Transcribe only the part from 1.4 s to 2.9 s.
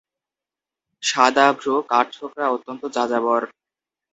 ভ্রূ কাঠঠোকরা অত্যন্ত